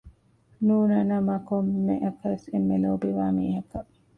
ނޫނަނަމަ 0.65 1.35
ކޮންމެއަކަސް 1.47 2.45
އެންމެ 2.51 2.77
ލޯބިވާ 2.83 3.25
މީހަކަށް 3.37 3.91